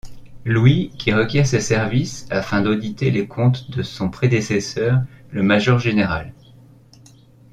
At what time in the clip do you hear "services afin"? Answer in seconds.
1.61-2.61